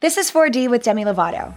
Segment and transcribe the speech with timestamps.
[0.00, 1.52] This is 4D with Demi Lovato.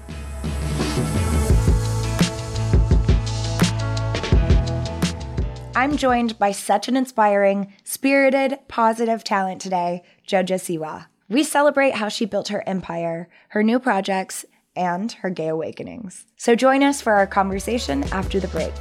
[5.73, 11.05] I'm joined by such an inspiring, spirited, positive talent today, Jojo Siwa.
[11.29, 14.43] We celebrate how she built her empire, her new projects,
[14.75, 16.25] and her gay awakenings.
[16.35, 18.73] So join us for our conversation after the break.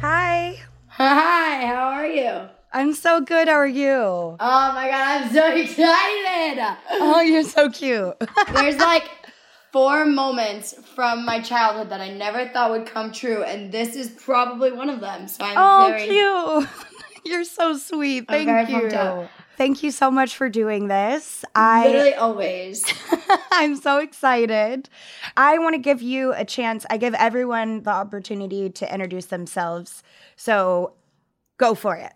[0.00, 0.58] Hi.
[0.86, 2.48] Hi, how are you?
[2.72, 3.48] I'm so good.
[3.48, 3.86] How are you?
[3.94, 6.76] Oh my god, I'm so excited!
[6.92, 8.14] Oh, you're so cute.
[8.52, 9.08] There's like
[9.72, 14.10] four moments from my childhood that I never thought would come true, and this is
[14.10, 15.28] probably one of them.
[15.28, 16.68] So I'm oh, very cute.
[17.24, 18.24] You're so sweet.
[18.28, 19.28] I'm Thank you.
[19.56, 21.44] Thank you so much for doing this.
[21.54, 22.84] I literally always.
[23.50, 24.88] I'm so excited.
[25.36, 26.86] I want to give you a chance.
[26.88, 30.04] I give everyone the opportunity to introduce themselves.
[30.36, 30.92] So
[31.58, 32.12] go for it.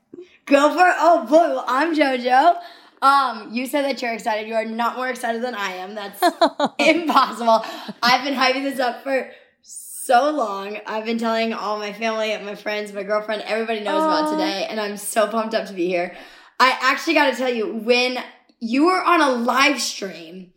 [0.46, 0.94] Go for it.
[0.98, 2.56] Oh boy, well I'm JoJo.
[3.00, 4.46] Um, you said that you're excited.
[4.48, 5.94] You are not more excited than I am.
[5.94, 6.22] That's
[6.78, 7.64] impossible.
[8.02, 9.30] I've been hyping this up for
[9.62, 10.78] so long.
[10.86, 14.80] I've been telling all my family, my friends, my girlfriend, everybody knows about today, and
[14.80, 16.14] I'm so pumped up to be here.
[16.60, 18.18] I actually got to tell you, when
[18.60, 20.52] you were on a live stream,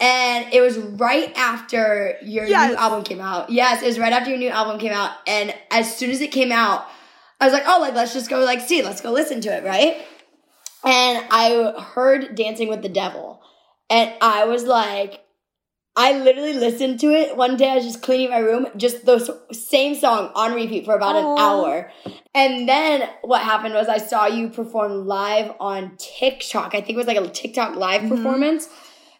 [0.00, 2.70] and it was right after your Yes.
[2.70, 3.50] new album came out.
[3.50, 6.32] Yes, it was right after your new album came out, and as soon as it
[6.32, 6.84] came out,
[7.40, 9.64] I was like, oh, like let's just go like see, let's go listen to it,
[9.64, 9.96] right?
[10.84, 13.42] And I heard Dancing with the Devil,
[13.90, 15.22] and I was like,
[15.96, 17.70] I literally listened to it one day.
[17.70, 21.18] I was just cleaning my room, just the same song on repeat for about Aw.
[21.34, 21.92] an hour.
[22.34, 26.74] And then what happened was I saw you perform live on TikTok.
[26.74, 28.08] I think it was like a TikTok live Mhm.
[28.08, 28.68] performance.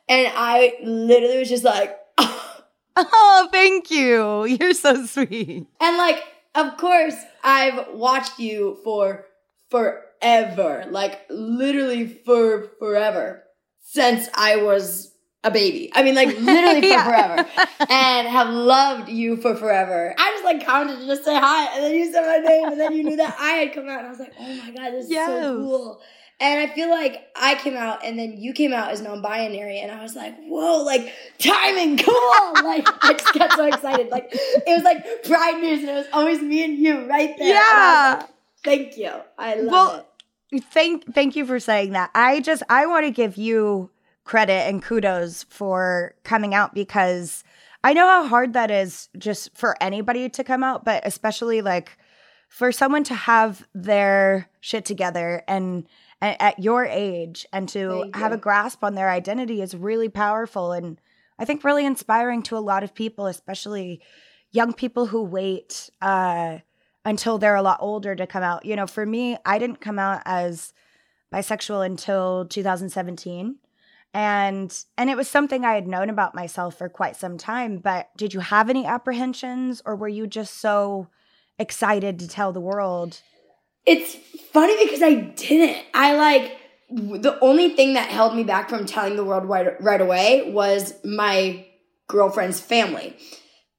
[0.09, 1.99] And I literally was just like,
[2.97, 4.45] Oh, thank you.
[4.45, 5.67] You're so sweet.
[5.81, 6.23] and like,
[6.67, 9.27] of course, I've watched you for
[9.71, 13.43] forever, like literally for forever
[13.83, 15.91] since I was a baby.
[15.95, 17.05] I mean, like literally for Yeah.
[17.05, 17.49] forever,
[17.89, 20.15] and have loved you for forever.
[20.19, 22.81] I just like commented to just say hi, and then you said my name, and
[22.81, 24.91] then you knew that I had come out, and I was like, oh my god,
[24.93, 25.27] this is Yes.
[25.47, 26.01] so cool.
[26.41, 29.93] And I feel like I came out, and then you came out as non-binary, and
[29.93, 32.15] I was like, whoa, like timing, cool.
[32.65, 34.09] like I just got so excited.
[34.09, 37.49] Like it was like Pride News, and it was always me and you right there.
[37.49, 38.19] And I was Yeah.
[38.21, 38.31] like,
[38.63, 39.11] Thank you.
[39.39, 40.07] I love Well,
[40.53, 40.65] it.
[40.65, 42.11] Thank thank you for saying that.
[42.15, 43.91] I just I want to give you
[44.25, 47.45] credit and kudos for coming out because
[47.85, 51.97] I know how hard that is just for anybody to come out, but especially like
[52.49, 55.87] for someone to have their shit together and
[56.23, 61.01] at your age and to have a grasp on their identity is really powerful and
[61.39, 64.03] I think really inspiring to a lot of people, especially
[64.53, 66.59] young people who wait uh
[67.05, 68.67] until they're a lot older to come out.
[68.67, 70.75] You know, for me, I didn't come out as
[71.33, 73.57] bisexual until 2017.
[74.13, 78.11] And and it was something I had known about myself for quite some time, but
[78.17, 81.09] did you have any apprehensions or were you just so
[81.59, 83.23] excited to tell the world?
[83.87, 84.15] It's
[84.53, 85.85] funny because I didn't.
[85.95, 86.57] I like
[86.91, 90.95] the only thing that held me back from telling the world right right away was
[91.05, 91.67] my
[92.09, 93.17] girlfriend's family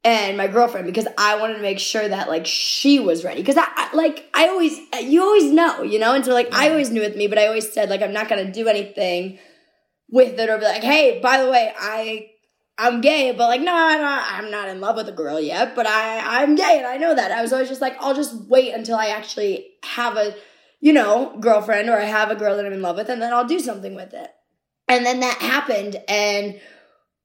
[0.04, 3.42] and my girlfriend because I wanted to make sure that like she was ready.
[3.42, 6.14] Because I, I like I always you always know you know?
[6.14, 8.30] And so like I always knew with me but I always said like I'm not
[8.30, 9.40] gonna do anything
[10.10, 12.31] with it or be like hey by the way I
[12.82, 15.76] I'm gay but like no I'm not, I'm not in love with a girl yet
[15.76, 18.36] but I I'm gay and I know that I was always just like I'll just
[18.50, 20.36] wait until I actually have a
[20.80, 23.34] you know girlfriend or I have a girl that I'm in love with and then
[23.34, 24.30] I'll do something with it
[24.88, 26.60] and then that happened and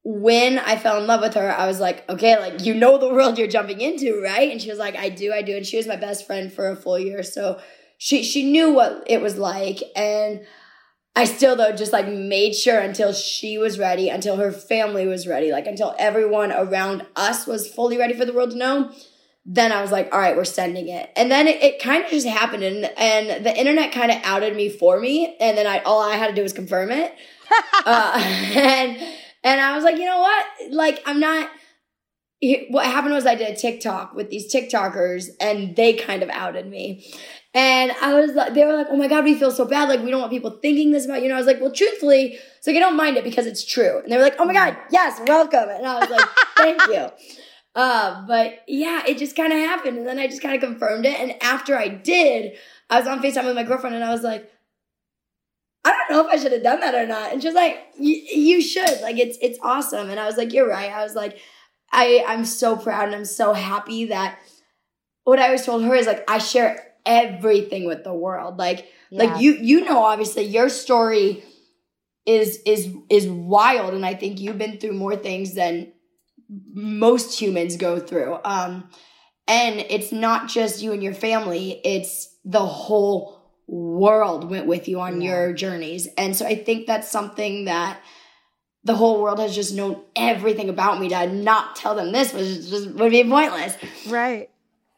[0.08, 3.12] when I fell in love with her, I was like, okay, like you know the
[3.12, 4.52] world you're jumping into, right?
[4.52, 5.56] And she was like, I do, I do.
[5.56, 7.24] And she was my best friend for a full year.
[7.24, 7.58] So
[7.98, 9.82] she she knew what it was like.
[9.96, 10.46] And
[11.16, 15.26] I still though just like made sure until she was ready, until her family was
[15.26, 18.92] ready, like until everyone around us was fully ready for the world to know.
[19.48, 21.10] Then I was like, all right, we're sending it.
[21.16, 24.54] And then it, it kind of just happened and and the internet kind of outed
[24.54, 25.36] me for me.
[25.40, 27.14] And then I all I had to do was confirm it.
[27.86, 28.20] uh,
[28.54, 28.98] and
[29.46, 30.46] and I was like, you know what?
[30.70, 31.48] Like, I'm not.
[32.68, 36.68] What happened was I did a TikTok with these TikTokers, and they kind of outed
[36.68, 37.14] me.
[37.56, 39.88] And I was like, they were like, oh my God, we feel so bad.
[39.88, 41.24] Like, we don't want people thinking this about you.
[41.24, 44.00] And I was like, well, truthfully, it's like, I don't mind it because it's true.
[44.00, 45.70] And they were like, oh my God, yes, welcome.
[45.70, 47.08] And I was like, thank you.
[47.74, 49.96] Uh, but yeah, it just kind of happened.
[49.96, 51.18] And then I just kind of confirmed it.
[51.18, 52.58] And after I did,
[52.90, 54.52] I was on FaceTime with my girlfriend, and I was like,
[55.82, 57.32] I don't know if I should have done that or not.
[57.32, 59.00] And she was like, you should.
[59.00, 60.10] Like, it's it's awesome.
[60.10, 60.92] And I was like, you're right.
[60.92, 61.38] I was like,
[61.90, 64.38] I I'm so proud and I'm so happy that
[65.24, 68.58] what I always told her is like I share everything with the world.
[68.58, 69.24] Like yeah.
[69.24, 71.44] like you you know obviously your story
[72.26, 75.92] is is is wild and I think you've been through more things than
[76.48, 78.38] most humans go through.
[78.44, 78.90] Um
[79.48, 83.36] and it's not just you and your family, it's the whole
[83.68, 85.30] world went with you on yeah.
[85.30, 86.08] your journeys.
[86.18, 88.00] And so I think that's something that
[88.84, 92.70] the whole world has just known everything about me to not tell them this was
[92.70, 93.76] just would be pointless.
[94.08, 94.48] Right.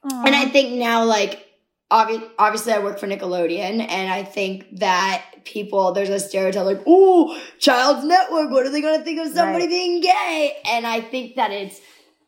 [0.04, 0.26] Aww.
[0.26, 1.47] And I think now like
[1.90, 6.82] obvi- obviously I work for Nickelodeon and I think that people there's a stereotype like,
[6.86, 9.70] oh, child's network, what are they gonna think of somebody right.
[9.70, 10.56] being gay?
[10.66, 11.80] And I think that it's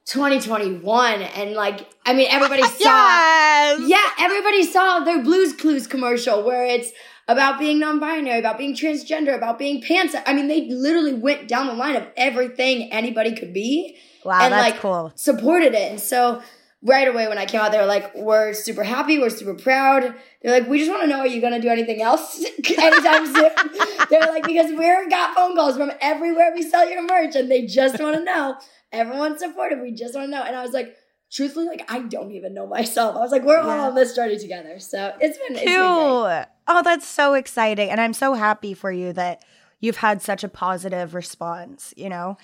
[0.07, 3.81] 2021 and like I mean everybody saw yes!
[3.87, 6.91] Yeah, everybody saw their Blues Clues commercial where it's
[7.29, 10.17] about being non-binary, about being transgender, about being pants.
[10.27, 13.97] I mean, they literally went down the line of everything anybody could be.
[14.25, 15.12] Wow, and that's like cool.
[15.15, 15.93] supported it.
[15.93, 16.43] And so
[16.82, 20.15] right away when I came out, they were like, "We're super happy, we're super proud."
[20.43, 22.43] They're like, "We just want to know, are you gonna do anything else
[22.79, 23.50] anytime soon?"
[24.11, 27.67] They're like, "Because we're got phone calls from everywhere we sell your merch, and they
[27.67, 28.56] just want to know."
[28.93, 29.79] Everyone's supportive.
[29.79, 30.43] We just want to know.
[30.43, 30.97] And I was like,
[31.31, 33.17] truthfully, like I don't even know myself.
[33.17, 33.69] I was like, we're yeah.
[33.69, 34.79] all on this journey together.
[34.79, 36.25] So it's been, it's cool.
[36.25, 37.91] Been oh, that's so exciting.
[37.91, 39.44] And I'm so happy for you that
[39.81, 42.37] you've had such a positive response, you know?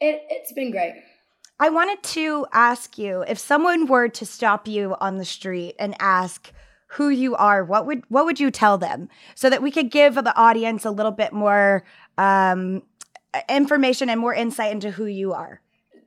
[0.00, 1.02] It, it's been great.
[1.60, 5.94] I wanted to ask you if someone were to stop you on the street and
[6.00, 6.52] ask
[6.88, 10.14] who you are, what would what would you tell them so that we could give
[10.14, 11.84] the audience a little bit more
[12.18, 12.82] um,
[13.48, 15.60] information and more insight into who you are?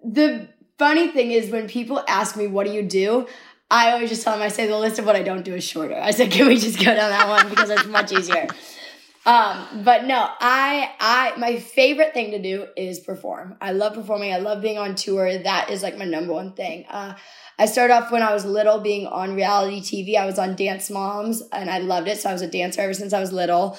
[0.03, 0.47] The
[0.77, 3.27] funny thing is when people ask me, what do you do?
[3.69, 5.63] I always just tell them, I say the list of what I don't do is
[5.63, 5.95] shorter.
[5.95, 8.47] I said, can we just go down that one because it's much easier.
[9.27, 13.57] Um, but no, I, I, my favorite thing to do is perform.
[13.59, 14.33] I love performing.
[14.33, 15.37] I love being on tour.
[15.37, 16.85] That is like my number one thing.
[16.89, 17.13] Uh,
[17.59, 20.17] I started off when I was little being on reality TV.
[20.17, 22.19] I was on Dance Moms and I loved it.
[22.19, 23.77] So I was a dancer ever since I was little.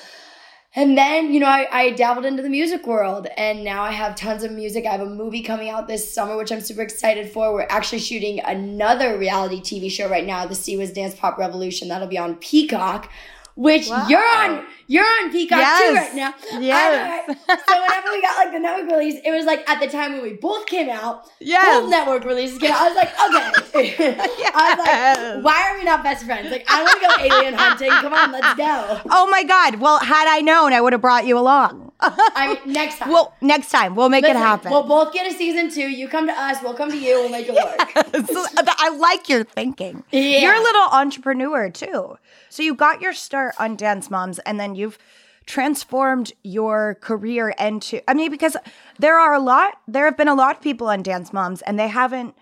[0.77, 4.17] And then, you know, I, I dabbled into the music world and now I have
[4.17, 4.85] tons of music.
[4.85, 7.55] I have a movie coming out this summer, which I'm super excited for.
[7.55, 11.89] We're actually shooting another reality TV show right now, The Siwas Dance Pop Revolution.
[11.89, 13.11] That'll be on Peacock
[13.59, 14.07] which wow.
[14.09, 15.83] you're on you're on Peacock yes.
[15.83, 16.61] too right now.
[16.61, 17.27] Yes.
[17.27, 20.23] so whenever we got like the network release, it was like at the time when
[20.23, 21.81] we both came out, yes.
[21.81, 22.81] both network releases came out.
[22.81, 23.95] I was like, okay.
[23.99, 24.53] yes.
[24.55, 26.51] I was like, why are we not best friends?
[26.51, 27.91] Like, I want to go alien hunting.
[27.91, 29.01] Come on, let's go.
[29.11, 29.81] Oh my god.
[29.81, 31.88] Well, had I known, I would have brought you along.
[32.01, 33.11] I mean, next time.
[33.11, 34.71] Well, next time we'll make Listen, it happen.
[34.71, 35.89] We'll both get a season two.
[35.89, 36.59] You come to us.
[36.63, 37.15] We'll come to you.
[37.15, 37.93] We'll make it work.
[38.79, 40.05] I like your thinking.
[40.11, 40.41] Yeah.
[40.41, 42.19] You're a little entrepreneur too.
[42.51, 44.99] So you got your start on Dance Moms and then you've
[45.47, 48.55] transformed your career into I mean because
[48.99, 51.79] there are a lot there have been a lot of people on Dance Moms and
[51.79, 52.35] they haven't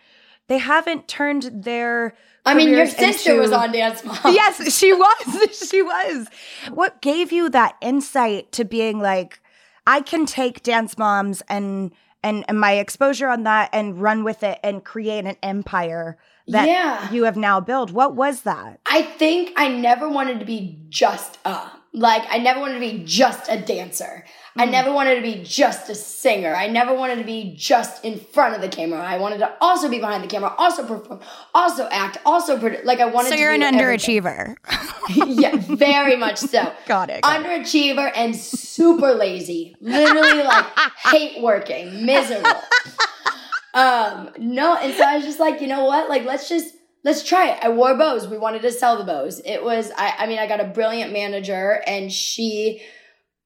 [0.49, 2.15] they haven't turned their
[2.47, 4.21] I mean, your sister into, was on Dance Moms.
[4.25, 5.69] Yes, she was.
[5.69, 6.29] she was.
[6.71, 9.41] What gave you that insight to being like,
[9.87, 11.93] I can take Dance Moms and
[12.23, 16.19] and, and my exposure on that and run with it and create an empire
[16.49, 17.09] that yeah.
[17.13, 17.93] you have now built.
[17.93, 18.81] What was that?
[18.85, 23.05] I think I never wanted to be just a like I never wanted to be
[23.05, 24.25] just a dancer.
[24.57, 24.63] Mm.
[24.63, 26.55] I never wanted to be just a singer.
[26.55, 29.01] I never wanted to be just in front of the camera.
[29.01, 31.21] I wanted to also be behind the camera, also perform,
[31.55, 32.85] also act, also produce.
[32.85, 33.29] Like I wanted.
[33.29, 34.57] So you're an underachiever.
[35.15, 36.73] yeah, very much so.
[36.87, 37.23] Got it.
[37.23, 38.17] Got underachiever it.
[38.17, 39.77] and super lazy.
[39.81, 40.65] Literally like
[41.05, 42.51] hate working, miserable.
[43.75, 46.09] Um, no, and so I was just like, you know what?
[46.09, 47.59] Like, let's just let's try it.
[47.63, 48.27] I wore bows.
[48.27, 49.43] We wanted to sell the bows.
[49.45, 52.83] It was, I, I mean, I got a brilliant manager, and she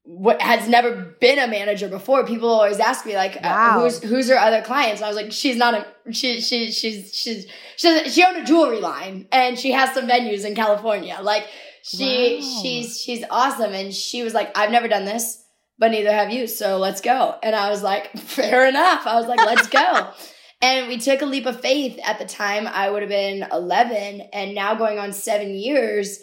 [0.02, 2.26] what has never been a manager before.
[2.26, 3.78] People always ask me like, uh, wow.
[3.78, 6.70] uh, "Who's who's her other clients?" And I was like, "She's not a she she
[6.70, 11.18] she's she's she she owned a jewelry line, and she has some venues in California.
[11.22, 11.46] Like
[11.82, 12.60] she wow.
[12.62, 15.44] she's she's awesome." And she was like, "I've never done this."
[15.80, 16.46] but neither have you.
[16.46, 17.36] So let's go.
[17.42, 19.06] And I was like, fair enough.
[19.06, 20.10] I was like, let's go.
[20.62, 21.98] and we took a leap of faith.
[22.04, 24.20] At the time, I would have been 11.
[24.32, 26.20] And now going on seven years,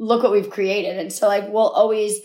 [0.00, 0.98] look what we've created.
[0.98, 2.18] And so, like, we'll always,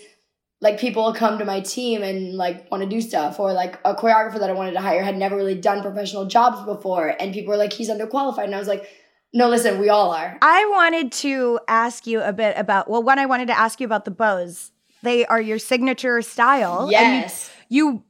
[0.61, 3.39] like, people come to my team and, like, want to do stuff.
[3.39, 6.63] Or, like, a choreographer that I wanted to hire had never really done professional jobs
[6.65, 7.15] before.
[7.19, 8.45] And people were like, he's underqualified.
[8.45, 8.87] And I was like,
[9.33, 10.37] no, listen, we all are.
[10.41, 13.85] I wanted to ask you a bit about, well, one, I wanted to ask you
[13.85, 14.71] about the bows
[15.03, 16.87] they are your signature style.
[16.91, 17.49] Yes.
[17.69, 18.03] You, you,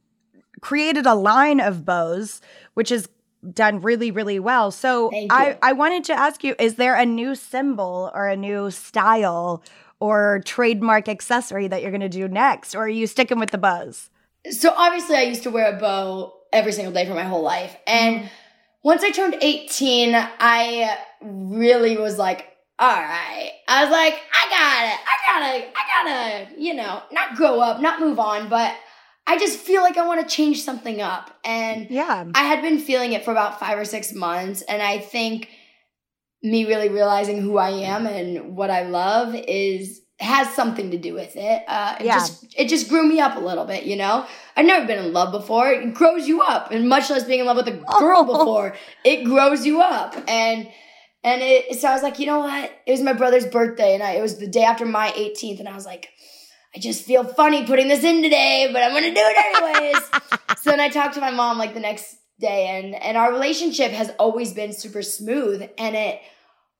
[0.60, 2.40] created a line of bows,
[2.74, 3.08] which is
[3.52, 4.70] done really, really well.
[4.70, 8.70] So I, I wanted to ask you, is there a new symbol or a new
[8.70, 9.64] style
[10.02, 12.74] or trademark accessory that you're going to do next?
[12.74, 14.10] Or are you sticking with the buzz?
[14.50, 17.76] So obviously I used to wear a bow every single day for my whole life.
[17.86, 18.28] And mm.
[18.82, 22.48] once I turned 18, I really was like,
[22.80, 23.52] all right.
[23.68, 28.00] I was like, I gotta, I gotta, I gotta, you know, not grow up, not
[28.00, 28.74] move on, but
[29.28, 31.30] I just feel like I want to change something up.
[31.44, 32.24] And Yeah.
[32.34, 34.62] I had been feeling it for about five or six months.
[34.62, 35.48] And I think
[36.42, 41.14] me really realizing who I am and what I love is has something to do
[41.14, 41.62] with it.
[41.66, 42.14] Uh, it Yeah.
[42.14, 44.24] just it just grew me up a little bit, you know.
[44.56, 45.70] I've never been in love before.
[45.72, 48.24] It grows you up, and much less being in love with a girl Oh.
[48.38, 50.14] before, it grows you up.
[50.28, 50.68] And
[51.24, 52.70] and it so I was like, you know what?
[52.86, 55.68] It was my brother's birthday, and I, it was the day after my 18th, and
[55.68, 56.08] I was like,
[56.74, 60.02] I just feel funny putting this in today, but I'm gonna do it anyways.
[60.62, 63.90] so then I talked to my mom like the next day, and and our relationship
[63.92, 66.20] has always been super smooth, and it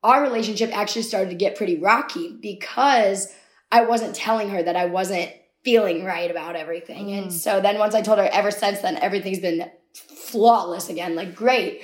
[0.02, 3.32] our relationship actually started to get pretty rocky because
[3.70, 5.32] I wasn't telling her that I wasn't
[5.64, 7.06] feeling right about everything.
[7.06, 7.22] Mm.
[7.22, 11.34] And so then once I told her ever since then everything's been flawless again, like
[11.34, 11.82] great.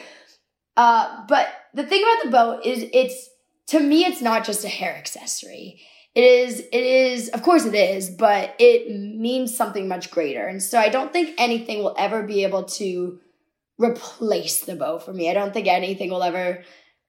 [0.76, 3.28] Uh, but the thing about the bow is it's
[3.68, 5.80] to me it's not just a hair accessory.
[6.14, 10.46] It is it is of course it is, but it means something much greater.
[10.46, 13.20] And so I don't think anything will ever be able to
[13.78, 15.30] replace the bow for me.
[15.30, 16.64] I don't think anything will ever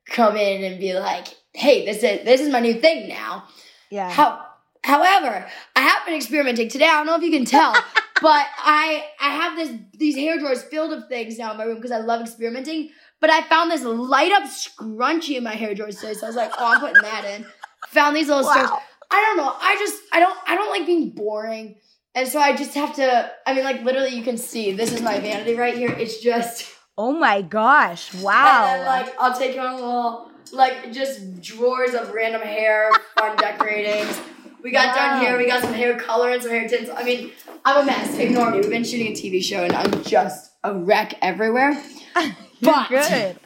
[0.09, 3.45] come in and be like, "Hey, this is this is my new thing now."
[3.89, 4.09] Yeah.
[4.09, 4.45] How,
[4.83, 6.85] however, I have been experimenting today.
[6.85, 7.73] I don't know if you can tell,
[8.21, 11.75] but I I have this these hair drawers filled of things now in my room
[11.75, 12.89] because I love experimenting.
[13.21, 16.35] But I found this light up scrunchie in my hair drawers today, so I was
[16.35, 17.45] like, "Oh, I'm putting that in."
[17.89, 18.69] Found these little stars.
[18.69, 18.81] Wow.
[19.11, 19.55] I don't know.
[19.59, 21.75] I just I don't I don't like being boring.
[22.15, 25.01] And so I just have to I mean like literally you can see this is
[25.01, 25.89] my vanity right here.
[25.89, 28.13] It's just Oh my gosh.
[28.15, 28.65] Wow.
[28.65, 32.91] and then like I'll take you on a little like just drawers of random hair,
[33.17, 34.21] fun decoratings.
[34.61, 34.95] We got Wow.
[34.95, 36.91] done here, we got some hair color and some hair tints.
[36.93, 37.31] I mean,
[37.63, 38.17] I'm a mess.
[38.17, 38.59] Ignore me.
[38.59, 41.81] We've been shooting a TV show and I'm just a wreck everywhere.
[42.61, 43.39] But Good.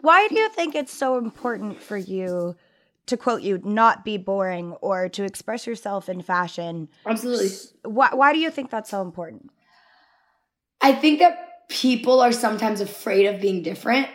[0.00, 2.56] Why do you think it's so important for you
[3.06, 6.88] to quote you, not be boring or to express yourself in fashion?
[7.06, 7.50] Absolutely.
[7.84, 9.52] Why, why do you think that's so important?
[10.80, 14.08] I think that people are sometimes afraid of being different.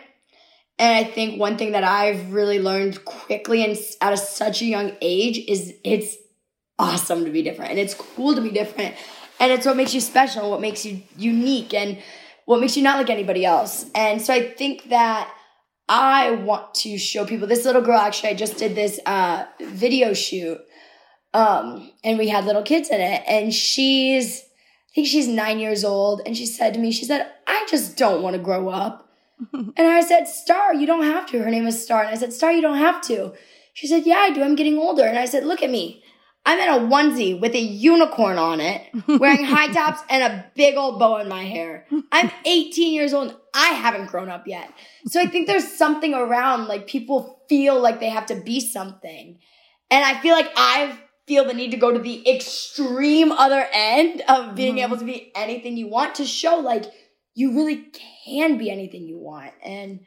[0.78, 4.64] And I think one thing that I've really learned quickly and at a, such a
[4.64, 6.16] young age is it's
[6.78, 8.94] awesome to be different and it's cool to be different.
[9.38, 11.98] And it's what makes you special, what makes you unique, and
[12.46, 13.86] what makes you not like anybody else.
[13.94, 15.32] And so I think that
[15.88, 20.14] I want to show people this little girl actually I just did this uh video
[20.14, 20.58] shoot
[21.34, 24.42] um and we had little kids in it and she's
[24.92, 27.96] I think she's 9 years old and she said to me she said I just
[27.96, 29.08] don't want to grow up.
[29.52, 31.42] and I said Star you don't have to.
[31.42, 33.32] Her name is Star and I said Star you don't have to.
[33.72, 36.02] She said yeah I do I'm getting older and I said look at me.
[36.44, 40.76] I'm in a onesie with a unicorn on it, wearing high tops and a big
[40.76, 41.86] old bow in my hair.
[42.10, 43.28] I'm 18 years old.
[43.28, 44.72] and I haven't grown up yet.
[45.06, 49.38] So I think there's something around like people feel like they have to be something.
[49.90, 54.22] And I feel like I feel the need to go to the extreme other end
[54.28, 54.82] of being Mhm.
[54.84, 56.84] able to be anything you want to show like
[57.34, 57.86] you really
[58.26, 59.52] can be anything you want.
[59.64, 60.00] And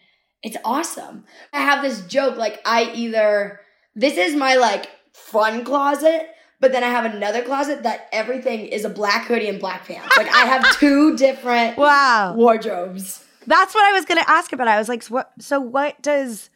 [0.44, 1.26] it's awesome.
[1.54, 3.62] I have this joke like I either,
[3.96, 6.30] this is my like fun closet,
[6.60, 10.16] but then I have another closet that everything is a black hoodie and black pants.
[10.18, 12.34] Like I have two different Wow.
[12.36, 13.24] wardrobes.
[13.48, 14.68] That's what I was going to ask about.
[14.68, 16.50] I was like, so what, so what does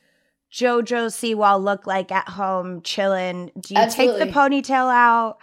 [0.52, 3.52] JoJo Siwa look like at home, chilling?
[3.60, 5.38] Do you take the ponytail out?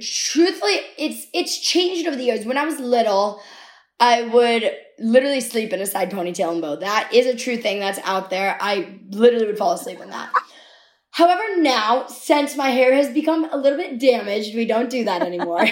[0.00, 2.46] truthfully it's it's changed over the years.
[2.46, 3.42] When i was little
[4.00, 7.80] i would literally sleep in a side ponytail and bow that is a true thing
[7.80, 8.56] that's out there.
[8.60, 10.32] I literally would fall asleep in that
[11.12, 15.22] however now since my hair has become a little bit damaged we don't do that
[15.22, 15.66] anymore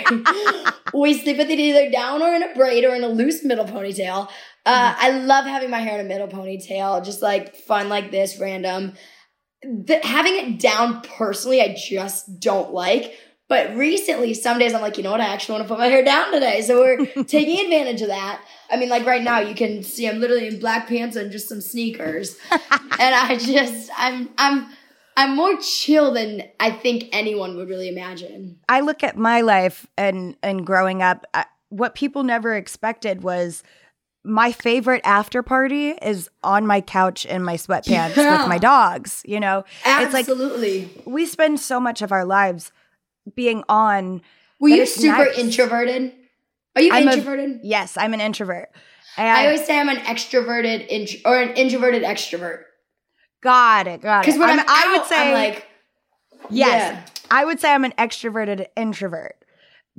[0.94, 3.64] we sleep with it either down or in a braid or in a loose middle
[3.64, 4.28] ponytail
[4.66, 8.38] uh, i love having my hair in a middle ponytail just like fun like this
[8.38, 8.92] random
[9.62, 13.14] the, having it down personally i just don't like
[13.50, 15.20] but recently, some days I'm like, you know what?
[15.20, 16.62] I actually want to put my hair down today.
[16.62, 18.40] So we're taking advantage of that.
[18.70, 21.48] I mean, like right now, you can see I'm literally in black pants and just
[21.48, 22.62] some sneakers, and
[23.00, 24.68] I just I'm I'm
[25.16, 28.58] I'm more chill than I think anyone would really imagine.
[28.68, 33.62] I look at my life and and growing up, I, what people never expected was
[34.24, 38.38] my favorite after party is on my couch in my sweatpants Yeah.
[38.40, 39.22] with my dogs.
[39.24, 40.90] You know, It's like- Absolutely.
[41.06, 42.70] we spend so much of our lives
[43.34, 44.20] being on.
[44.58, 45.38] Were you super nice.
[45.38, 46.12] introverted?
[46.76, 47.60] Are you I'm a- introverted?
[47.62, 48.68] Yes, I'm an introvert.
[49.16, 52.64] And I always say I'm an extroverted int- or an introverted extrovert.
[53.40, 54.26] Got it, got it.
[54.26, 55.66] Because when I'm, I'm- I would say I'm like,
[56.50, 57.10] yes.
[57.30, 59.36] I would say I'm an extroverted introvert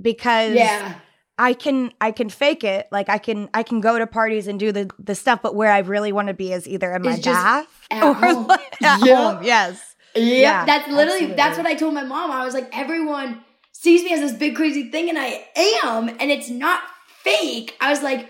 [0.01, 0.95] because yeah, yeah.
[1.37, 2.87] I can I can fake it.
[2.91, 5.71] Like I can I can go to parties and do the the stuff, but where
[5.71, 8.13] I really want to be is either in my bath at or
[8.47, 9.33] like at Yeah.
[9.33, 9.43] home.
[9.43, 9.95] Yes.
[10.13, 11.35] Yep, Yeah, that's literally absolutely.
[11.37, 12.31] that's what I told my mom.
[12.31, 15.45] I was like, everyone sees me as this big crazy thing, and I
[15.85, 16.81] am, and it's not
[17.23, 17.77] fake.
[17.79, 18.27] I was like,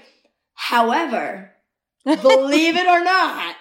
[0.54, 1.52] however,
[2.06, 3.56] believe it or not,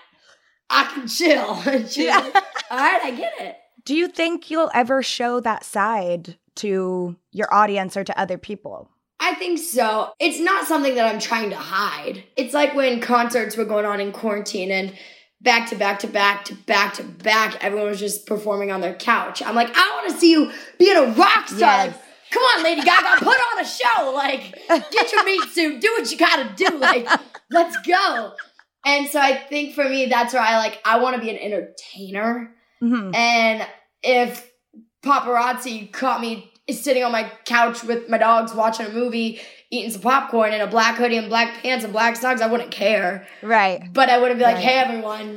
[0.71, 1.55] I can chill.
[1.67, 2.19] And she Yeah.
[2.19, 2.35] like,
[2.71, 3.57] all right, I get it.
[3.85, 8.89] Do you think you'll ever show that side to your audience or to other people?
[9.19, 10.13] I think so.
[10.19, 12.25] It's not something that I'm trying to hide.
[12.37, 14.97] It's like when concerts were going on in quarantine and
[15.43, 18.95] back to back to back to back to back, everyone was just performing on their
[18.95, 19.43] couch.
[19.43, 21.59] I'm like, I want to see you being a rock star.
[21.87, 21.95] Yes.
[21.95, 24.13] Like, come on, Lady Gaga, put on a show.
[24.15, 24.55] Like,
[24.91, 26.79] get your meat suit, do what you gotta do.
[26.79, 27.07] Like,
[27.51, 28.33] let's go.
[28.85, 31.37] And so I think for me, that's where I like, I want to be an
[31.39, 32.55] entertainer.
[32.83, 33.15] Mhm.
[33.15, 33.67] And
[34.03, 34.51] if
[35.03, 40.01] paparazzi caught me sitting on my couch with my dogs watching a movie, eating some
[40.03, 43.27] popcorn in a black hoodie and black pants and black socks, I wouldn't care.
[43.43, 43.83] Right.
[43.93, 44.65] But I wouldn't be like, Right.
[44.65, 45.37] hey everyone,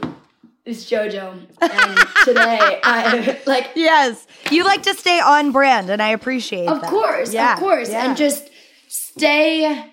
[0.65, 1.45] it's JoJo.
[1.61, 4.25] And today I like Yes.
[4.51, 6.71] You like to stay on brand, and I appreciate that.
[6.75, 6.89] of that.
[6.89, 7.89] course, Yeah, of course.
[7.89, 8.05] yeah.
[8.07, 8.49] And just
[8.87, 9.91] stay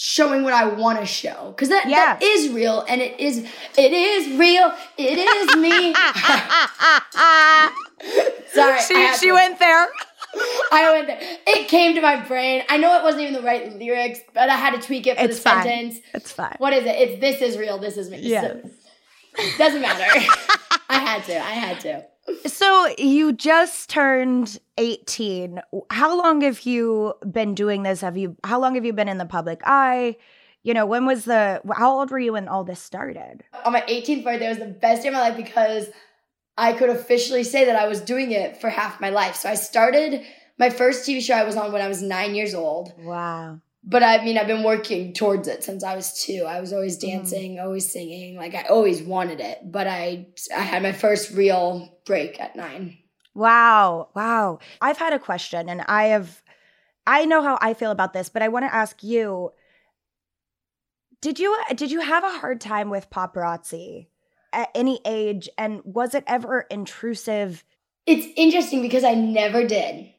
[0.00, 1.52] showing what I want to show.
[1.56, 2.28] Cause that, that Yeah.
[2.28, 3.38] is real and it is
[3.76, 4.72] it is real.
[4.96, 5.92] It is me.
[8.52, 8.80] Sorry.
[8.82, 9.32] She she to.
[9.32, 9.88] went there.
[10.70, 11.18] I went there.
[11.48, 12.62] It came to my brain.
[12.68, 15.24] I know it wasn't even the right lyrics, but I had to tweak it for
[15.24, 15.62] It's the fine.
[15.64, 15.98] sentence.
[16.14, 16.54] It's fine.
[16.58, 16.90] What is it?
[16.94, 18.18] It's this is real, this is me.
[18.20, 18.42] Yeah.
[18.42, 18.70] So,
[19.58, 20.04] doesn't matter.
[20.88, 21.36] I had to.
[21.38, 22.04] I had to.
[22.46, 25.60] So you just turned 18.
[25.90, 28.00] How long have you been doing this?
[28.00, 30.16] Have you how long have you been in the public eye?
[30.62, 33.44] You know, when was the how old were you when all this started?
[33.64, 35.88] On my 18th birthday was the best day of my life because
[36.56, 39.36] I could officially say that I was doing it for half my life.
[39.36, 40.24] So I started
[40.58, 42.92] my first TV show I was on when I was nine years old.
[42.98, 43.60] Wow.
[43.84, 46.44] But I mean, I've been working towards it since I was two.
[46.46, 47.16] I was always Mm-hmm.
[47.18, 48.36] dancing, always singing.
[48.36, 49.58] Like I always wanted it.
[49.64, 52.98] But I, I had my first real break at nine.
[53.34, 54.08] Wow.
[54.14, 54.58] Wow.
[54.80, 56.42] I've had a question and I have
[57.06, 59.52] I know how I feel about this, but I want to ask you
[61.20, 64.08] did you did you have a hard time with paparazzi
[64.52, 67.64] at any age and was it ever intrusive?
[68.06, 70.12] It's interesting because I never did.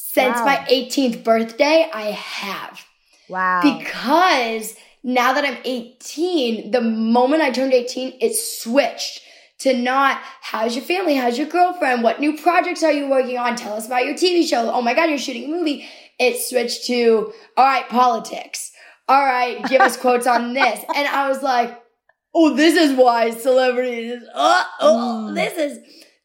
[0.00, 0.44] Since Wow.
[0.46, 2.84] my 18th birthday, I have.
[3.28, 3.60] Wow.
[3.62, 9.22] Because now that I'm 18, the moment I turned 18, it switched
[9.60, 13.56] to not how's your family, how's your girlfriend, what new projects are you working on,
[13.56, 15.86] tell us about your TV show, oh my god, you're shooting a movie.
[16.18, 18.72] It switched to all right, politics.
[19.08, 20.84] All right, give us quotes on this.
[20.94, 21.80] And I was like,
[22.34, 25.34] oh, this is why celebrities, oh, oh Mm.
[25.34, 25.78] this is,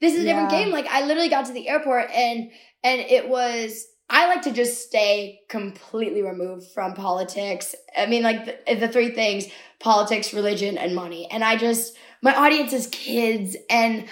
[0.03, 0.69] this is a different game.
[0.69, 2.51] Like I literally got to the airport and,
[2.83, 7.73] and it was, I like to just stay completely removed from politics.
[7.97, 9.47] I mean, like the, the three things
[9.79, 11.29] politics, religion, and money.
[11.31, 13.55] And I just, my audience is kids.
[13.69, 14.07] And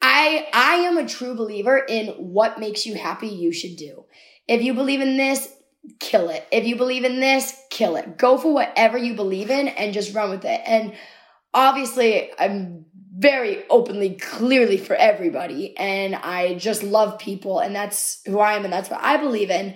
[0.00, 4.04] I, I am a true believer in what makes you happy, you should do.
[4.48, 5.48] If you believe in this,
[6.00, 6.46] kill it.
[6.50, 8.18] If you believe in this, kill it.
[8.18, 10.60] Go for whatever you believe in and just run with it.
[10.66, 10.94] And
[11.54, 12.86] obviously, I'm
[13.22, 15.76] very openly, clearly for everybody.
[15.78, 17.60] And I just love people.
[17.60, 18.64] And that's who I am.
[18.64, 19.74] And that's what I believe in.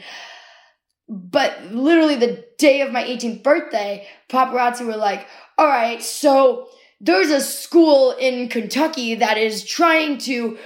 [1.09, 6.69] But literally, the day of my 18th birthday, paparazzi were like, all right, so
[7.01, 10.59] there's a school in Kentucky that is trying to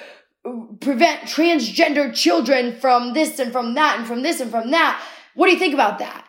[0.81, 5.03] prevent transgender children from this and from that and from this and from that.
[5.35, 6.27] What do you think about that?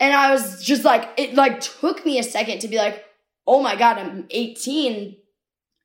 [0.00, 3.04] And I was just like, it like took me a second to be like,
[3.46, 5.16] oh my God, I'm 18.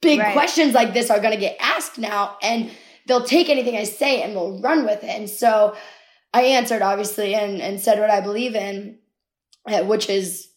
[0.01, 0.33] Big Right.
[0.33, 2.69] questions like this are gonna get asked now, and
[3.07, 5.09] they'll take anything I say and they'll run with it.
[5.09, 5.75] And so
[6.33, 8.99] I answered obviously and, and said what I believe in,
[9.65, 10.49] uh, which is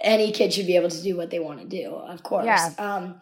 [0.00, 2.46] any kid should be able to do what they want to do, of course.
[2.46, 2.70] Yeah.
[2.78, 3.20] Um,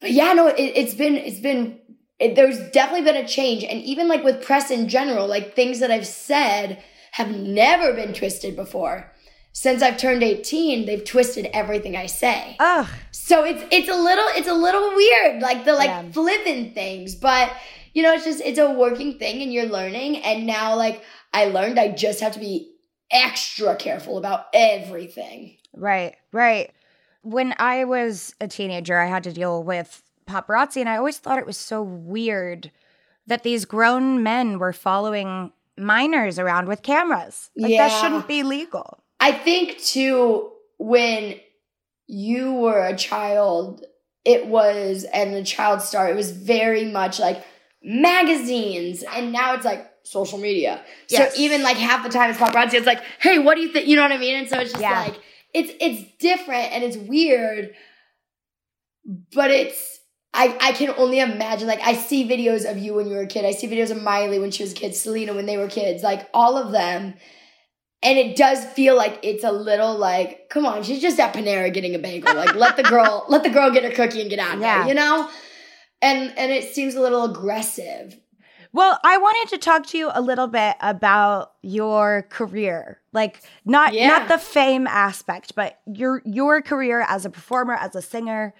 [0.00, 1.78] but yeah, no, it, it's been it's been
[2.18, 5.80] it, there's definitely been a change, and even like with press in general, like things
[5.80, 9.12] that I've said have never been twisted before.
[9.52, 12.56] Since I've turned 18, they've twisted everything I say.
[12.60, 12.86] Ugh.
[13.10, 16.10] So it's it's a little it's a little weird, like the like Yeah.
[16.10, 17.52] flipping things, but
[17.92, 20.18] you know, it's just it's a working thing and you're learning.
[20.18, 22.72] And now like I learned I just have to be
[23.10, 25.56] extra careful about everything.
[25.74, 26.70] Right, right.
[27.22, 31.38] When I was a teenager, I had to deal with paparazzi, and I always thought
[31.38, 32.70] it was so weird
[33.26, 37.50] that these grown men were following minors around with cameras.
[37.56, 39.02] Like, that shouldn't be legal.
[39.20, 41.36] I think too when
[42.06, 43.84] you were a child,
[44.24, 47.44] it was and the child star, it was very much like
[47.82, 50.82] magazines, and now it's like social media.
[51.08, 51.34] Yes.
[51.34, 53.86] So even like half the time it's paparazzi, it's like, hey, what do you think?
[53.86, 54.34] You know what I mean?
[54.36, 55.00] And so it's just Yeah.
[55.02, 55.20] like
[55.54, 57.74] it's it's different and it's weird,
[59.34, 59.98] but it's
[60.32, 63.26] I, I can only imagine like I see videos of you when you were a
[63.26, 63.44] kid.
[63.44, 66.02] I see videos of Miley when she was a kid, Selena when they were kids,
[66.02, 67.14] like all of them.
[68.02, 71.72] And it does feel like it's a little like, come on, she's just at Panera
[71.72, 72.34] getting a bagel.
[72.34, 74.78] Like let the girl let the girl get her cookie and get out Yeah.
[74.80, 75.28] there, you know?
[76.00, 78.18] And and it seems a little aggressive.
[78.72, 83.00] Well, I wanted to talk to you a little bit about your career.
[83.12, 84.08] Like not Yeah.
[84.08, 88.54] not the fame aspect, but your your career as a performer, as a singer.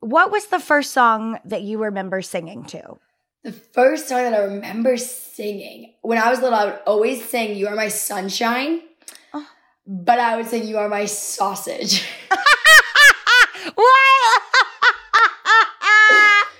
[0.00, 2.98] What was the first song that you remember singing to?
[3.42, 7.56] The first song that I remember singing when I was little, I would always sing
[7.56, 8.82] "You Are My Sunshine,"
[9.32, 9.46] Oh.
[9.86, 12.04] but I would sing "You Are My Sausage."
[13.74, 14.42] What?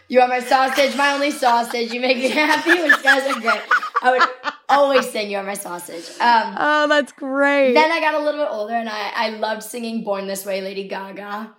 [0.08, 1.92] You are my sausage, my only sausage.
[1.92, 3.60] You make me happy, which guys are great.
[4.02, 7.74] I would always sing "You Are My Sausage." Um, oh, that's great.
[7.74, 10.62] then I got a little bit older, and I I loved singing "Born This Way,"
[10.62, 11.54] Lady Gaga.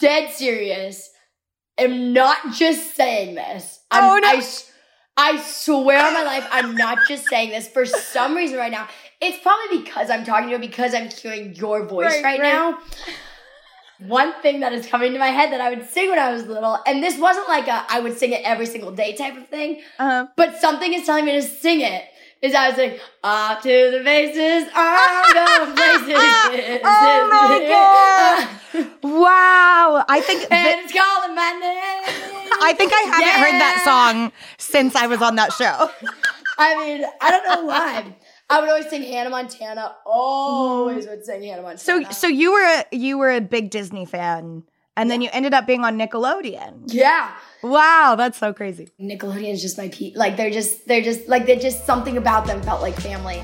[0.00, 1.10] Dead serious.
[1.78, 3.80] Am not just saying this.
[3.90, 4.28] I'm, Oh, no.
[4.28, 4.42] I,
[5.16, 7.68] I swear on my life, I'm not just saying this.
[7.68, 8.88] For some reason, right now,
[9.20, 12.52] it's probably because I'm talking to you, because I'm hearing your voice Right, right, right.
[12.52, 12.78] now.
[14.00, 16.46] One thing that is coming to my head that I would sing when I was
[16.46, 19.48] little, and this wasn't like a I would sing it every single day type of
[19.48, 22.04] thing, Uh, but something is telling me to sing it.
[22.42, 26.80] Is I was like, off to the faces, I'm going places.
[26.84, 28.88] Oh my god!
[29.02, 30.04] wow.
[30.08, 32.50] I think and it's calling my name.
[32.62, 35.90] I think I haven't heard that song since I was on that show.
[36.58, 38.14] I mean, I don't know why.
[38.50, 39.96] I would always sing Hannah Montana.
[40.04, 41.78] Always would sing Hannah Montana.
[41.78, 44.64] So so you were a you were a big Disney fan
[44.96, 46.82] and then you ended up being on Nickelodeon.
[46.86, 47.32] yeah,
[47.64, 48.90] Wow, that's so crazy.
[49.00, 50.12] Nickelodeon's just my pe.
[50.14, 53.42] Like they're just they're just like they're just something about them felt like family.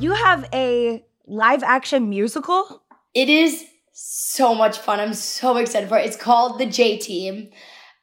[0.00, 2.82] You have a live action musical?
[3.14, 4.98] It is so much fun.
[4.98, 6.06] I'm so excited for it.
[6.06, 7.50] It's called the J Team.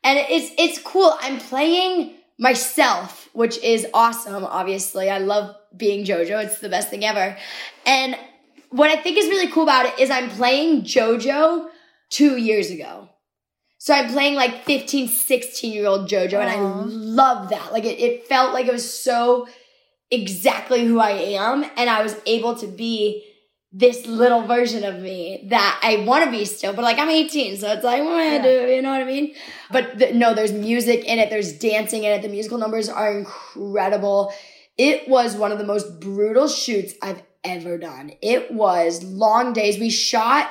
[0.06, 1.14] And it's it's cool.
[1.20, 5.10] I'm playing myself, which is awesome, obviously.
[5.10, 6.46] I love being JoJo.
[6.46, 7.36] It's the best thing ever.
[7.86, 8.16] And
[8.70, 11.68] what I think is really cool about it is I'm playing JoJo
[12.10, 13.10] 2 years ago.
[13.80, 17.72] So I'm playing like 15, 16 year old JoJo and I love that.
[17.72, 19.48] Like it, it felt like it was so
[20.10, 23.24] exactly who I am and I was able to be
[23.72, 27.58] this little version of me that I want to be still, but like I'm 18,
[27.58, 28.74] so it's like, what do I do?
[28.74, 29.36] You know what I mean?
[29.70, 32.22] But th- no, there's music in it, there's dancing in it.
[32.22, 34.34] The musical numbers are incredible.
[34.78, 38.12] It was one of the most brutal shoots I've ever done.
[38.22, 39.80] It was long days.
[39.80, 40.50] We shot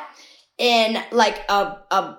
[0.58, 2.18] in like a, a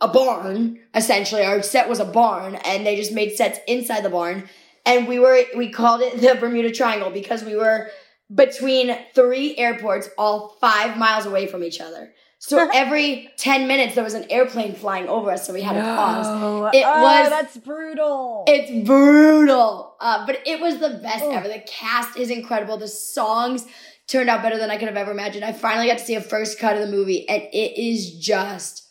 [0.00, 4.10] a barn essentially our set was a barn and they just made sets inside the
[4.10, 4.48] barn
[4.84, 7.88] and we were we called it the bermuda triangle because we were
[8.34, 14.04] between three airports all five miles away from each other so every 10 minutes there
[14.04, 17.56] was an airplane flying over us so we had to pause It Oh, was- that's
[17.56, 18.44] brutal.
[18.48, 21.30] it's brutal uh, but it was the best Oh.
[21.32, 23.64] ever the cast is incredible the songs
[24.06, 26.20] turned out better than i could have ever imagined i finally got to see a
[26.20, 28.88] first cut of the movie and it is just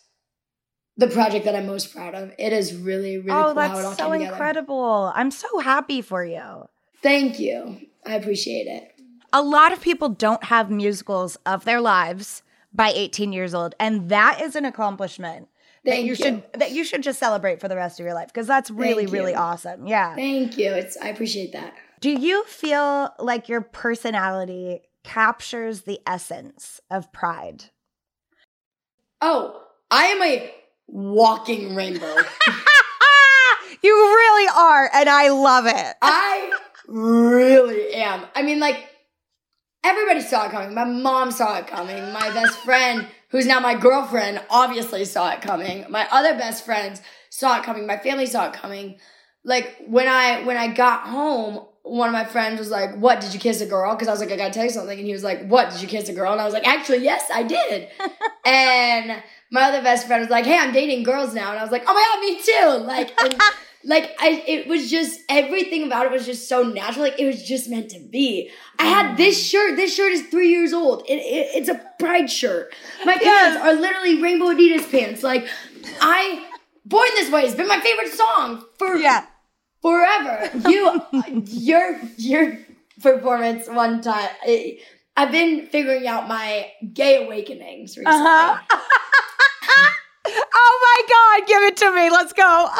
[0.97, 3.83] the project that i'm most proud of it is really really oh, cool how it
[3.85, 5.11] all that's so incredible.
[5.15, 6.67] I'm so happy for you.
[7.01, 8.89] thank you i appreciate it
[9.33, 14.09] A lot of people don't have musicals of their lives by 18 years old, and
[14.09, 15.47] that is an accomplishment
[15.85, 16.15] that you, you.
[16.15, 19.05] should that you should just celebrate for the rest of your life because that's really
[19.05, 19.85] really awesome.
[19.87, 20.15] Yeah.
[20.15, 26.79] thank you it's i appreciate that Do you feel like your personality captures the essence
[26.89, 27.65] of pride?
[29.21, 30.53] oh i am a
[30.87, 32.15] walking rainbow
[33.83, 35.95] you really are, and I love it.
[36.01, 36.51] I
[36.87, 38.25] really am.
[38.33, 38.89] I mean, like,
[39.83, 40.73] everybody saw it coming.
[40.73, 42.13] My mom saw it coming.
[42.13, 45.85] My best friend, who's now my girlfriend, obviously saw it coming.
[45.89, 47.85] My other best friends saw it coming.
[47.85, 48.99] My family saw it coming.
[49.43, 53.33] Like when I when I got home, one of my friends was like, "What did
[53.33, 55.13] you kiss a girl?" Because I was like, "I gotta tell you something," and he
[55.13, 57.43] was like, "What did you kiss a girl?" And I was like, "Actually, yes, I
[57.43, 57.89] did."
[58.45, 61.71] and my other best friend was like, "Hey, I'm dating girls now," and I was
[61.71, 63.41] like, "Oh my god, me too!" Like, and,
[63.83, 67.03] like I, it was just everything about it was just so natural.
[67.03, 68.49] Like it was just meant to be.
[68.79, 69.17] I had mm.
[69.17, 69.75] this shirt.
[69.75, 71.03] This shirt is three years old.
[71.09, 72.73] It, it, it's a pride shirt.
[73.03, 75.21] My pants are literally rainbow Adidas pants.
[75.21, 75.47] Like
[75.99, 76.47] I,
[76.85, 79.25] Born This Way has been my favorite song for Yeah.
[79.83, 80.49] Forever.
[80.69, 81.01] You,
[81.45, 82.57] your your
[83.01, 84.29] performance one time.
[84.45, 84.81] It,
[85.15, 88.19] I've been figuring out my gay awakenings recently.
[88.19, 88.57] Uh-huh.
[90.55, 92.09] oh my God, give it to me.
[92.09, 92.69] Let's go.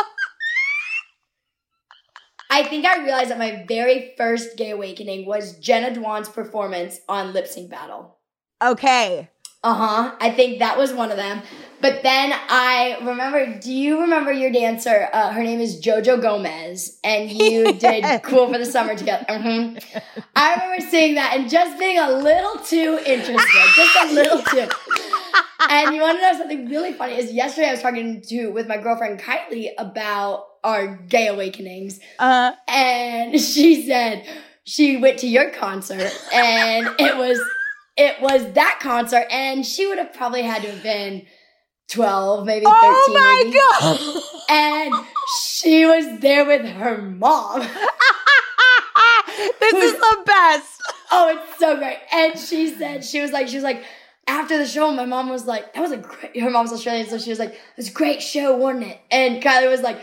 [2.49, 7.33] I think I realized that my very first gay awakening was Jenna Dewan's performance on
[7.33, 8.17] Lip Sync Battle.
[8.63, 9.29] Okay.
[9.63, 10.15] Uh huh.
[10.19, 11.41] I think that was one of them.
[11.79, 15.09] But then I remember, do you remember your dancer?
[15.11, 19.25] Uh, her name is Jojo Gomez, and you did Cool for the Summer together.
[19.27, 19.77] Mm-hmm.
[20.35, 24.67] I remember seeing that and just being a little too interested, just a little too.
[25.69, 27.17] And you want to know something really funny?
[27.17, 32.51] Is yesterday I was talking to with my girlfriend Kylie about our gay awakenings, Uh,
[32.67, 34.25] and she said
[34.65, 37.41] she went to your concert, and it was
[37.95, 41.25] it was that concert, and she would have probably had to have been
[41.91, 42.75] 12, maybe 13.
[42.81, 43.57] oh my maybe.
[43.57, 44.23] god!
[44.49, 44.93] And
[45.57, 47.61] she was there with her mom.
[49.59, 50.81] this is the best.
[51.11, 51.97] Oh, it's so great.
[52.11, 53.83] And she said, she was like, she was like,
[54.27, 57.17] after the show, my mom was like, that was a great, her mom's Australian, so
[57.17, 58.99] she was like, it was a great show, wasn't it?
[59.11, 59.99] And Kylie was like,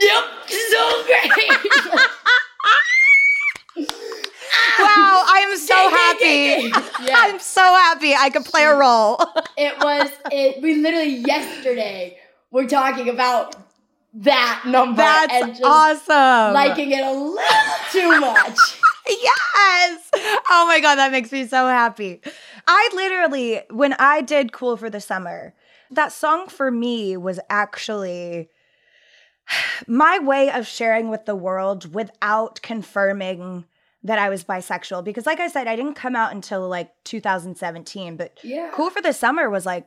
[0.00, 1.30] yep, so great.
[4.78, 7.04] Wow, I am so happy.
[7.06, 7.14] Yeah.
[7.18, 9.18] I'm so happy I could play a role.
[9.56, 10.60] It was it.
[10.62, 12.18] We literally yesterday
[12.50, 13.54] were talking about
[14.14, 16.54] that number That's and just awesome.
[16.54, 17.38] liking it a little
[17.92, 18.58] too much.
[19.08, 20.10] yes.
[20.50, 22.20] Oh my God, that makes me so happy.
[22.66, 25.54] I literally, when I did Cool for the Summer,
[25.90, 28.48] that song for me was actually
[29.86, 33.66] my way of sharing with the world without confirming
[34.04, 35.02] that I was bisexual.
[35.02, 38.70] Because, like I said, I didn't come out until like 2017, but Yeah.
[38.72, 39.86] Cool for the Summer was like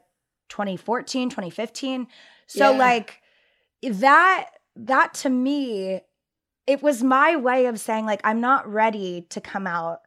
[0.49, 2.07] 2014, 2015.
[2.47, 2.77] So Yeah.
[2.77, 3.21] like
[3.83, 6.01] that that to me
[6.67, 9.99] it was my way of saying like I'm not ready to come out.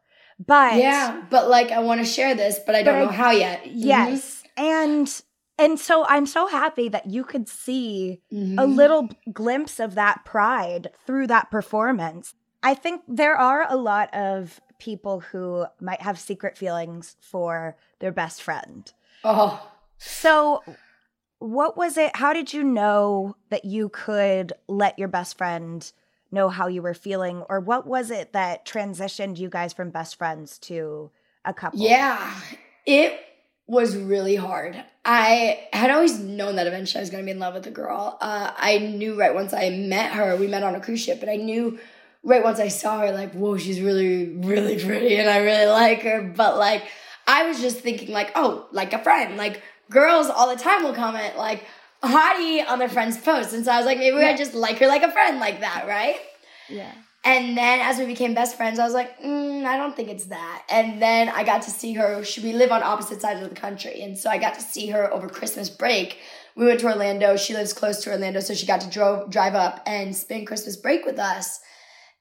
[0.44, 3.10] But Yeah, but like I want to share this, but I don't But I- know
[3.12, 3.66] how yet.
[3.66, 4.42] yes.
[4.56, 5.22] And
[5.58, 8.58] and so I'm so happy that you could see Mhm.
[8.58, 12.34] a little glimpse of that pride through that performance.
[12.62, 18.12] I think there are a lot of people who might have secret feelings for their
[18.12, 18.90] best friend.
[19.24, 20.62] Oh, So,
[21.38, 22.16] what was it?
[22.16, 25.90] How did you know that you could let your best friend
[26.30, 27.42] know how you were feeling?
[27.48, 31.10] Or what was it that transitioned you guys from best friends to
[31.44, 31.80] a couple?
[31.80, 32.34] yeah.
[32.86, 33.20] It
[33.66, 34.82] was really hard.
[35.04, 37.70] I had always known that eventually I was going to be in love with a
[37.70, 38.18] girl.
[38.20, 41.28] Uh, I knew right once I met her, we met on a cruise ship, but
[41.28, 41.78] I knew
[42.22, 46.02] right once I saw her, like, whoa, she's really, really pretty and I really like
[46.02, 46.22] her.
[46.22, 46.84] But like,
[47.26, 49.36] I was just thinking, like, oh, like a friend.
[49.36, 51.64] Like, girls all the time will comment, like,
[52.02, 53.52] hottie on their friend's post.
[53.52, 55.86] And so I was like, maybe I just like her like a friend, like that,
[55.86, 56.16] right?
[56.68, 56.92] Yeah.
[57.22, 60.26] And then as we became best friends, I was like, mm, I don't think it's
[60.26, 60.64] that.
[60.70, 62.24] And then I got to see her.
[62.24, 64.00] She, we live on opposite sides of the country.
[64.00, 66.18] And so I got to see her over Christmas break.
[66.56, 67.36] We went to Orlando.
[67.36, 68.40] She lives close to Orlando.
[68.40, 71.60] So she got to drove, drive up and spend Christmas break with us.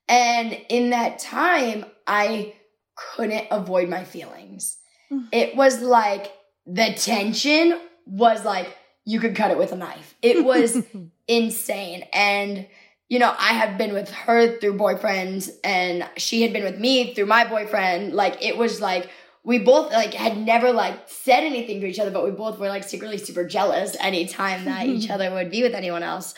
[0.10, 2.56] And in that time, I
[2.96, 4.78] couldn't avoid my feelings.
[5.12, 5.28] Mm.
[5.32, 6.34] It was like
[6.66, 10.16] the tension was like you could cut it with a knife.
[10.22, 10.84] It was
[11.28, 12.06] insane.
[12.14, 12.68] And,
[13.08, 17.14] you know, I had been with her through boyfriends and she had been with me
[17.14, 18.14] through my boyfriend.
[18.14, 19.10] Like, it was like,
[19.44, 22.68] we both like had never like said anything to each other, but we both were
[22.68, 26.36] like secretly super jealous anytime that each other would be with anyone else.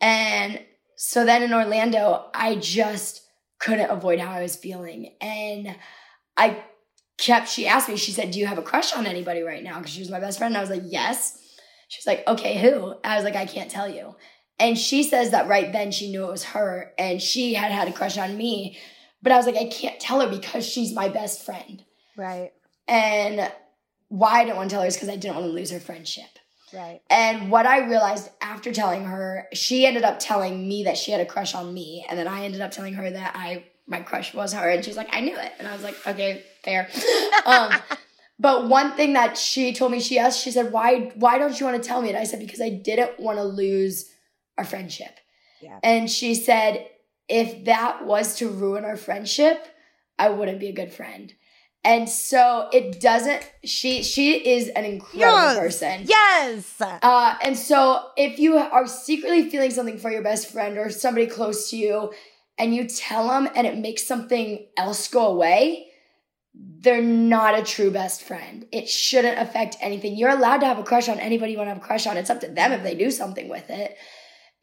[0.00, 0.60] And
[1.00, 3.22] so then in Orlando, I just
[3.60, 5.14] couldn't avoid how I was feeling.
[5.20, 5.76] And
[6.36, 6.64] I
[7.18, 9.78] kept, she asked me, she said, Do you have a crush on anybody right now?
[9.78, 10.50] Because she was my best friend.
[10.52, 11.38] And I was like, Yes.
[11.86, 12.96] She was like, Okay, who?
[13.04, 14.16] I was like, I can't tell you.
[14.58, 17.86] And she says that right then she knew it was her and she had had
[17.86, 18.76] a crush on me.
[19.22, 21.84] But I was like, I can't tell her because she's my best friend.
[22.16, 22.50] Right.
[22.88, 23.52] And
[24.08, 25.78] why I didn't want to tell her is because I didn't want to lose her
[25.78, 26.40] friendship.
[26.72, 27.00] Right.
[27.10, 31.20] And what I realized after telling her, she ended up telling me that she had
[31.20, 34.34] a crush on me, and then I ended up telling her that I my crush
[34.34, 36.88] was her, and she's like, I knew it, and I was like, okay, fair.
[37.46, 37.72] um,
[38.38, 41.66] but one thing that she told me, she asked, she said, why why don't you
[41.66, 42.08] want to tell me?
[42.08, 44.10] And I said, because I didn't want to lose
[44.56, 45.18] our friendship.
[45.60, 45.78] Yeah.
[45.82, 46.86] And she said,
[47.28, 49.66] if that was to ruin our friendship,
[50.18, 51.32] I wouldn't be a good friend.
[51.84, 53.48] And so it doesn't.
[53.64, 55.58] She she is an incredible Yes.
[55.58, 56.04] person.
[56.06, 56.80] Yes.
[56.80, 61.26] Uh, and so if you are secretly feeling something for your best friend or somebody
[61.26, 62.12] close to you,
[62.58, 65.86] and you tell them and it makes something else go away,
[66.54, 68.66] they're not a true best friend.
[68.72, 70.16] It shouldn't affect anything.
[70.16, 72.16] You're allowed to have a crush on anybody you want to have a crush on.
[72.16, 73.96] It's up to them if they do something with it.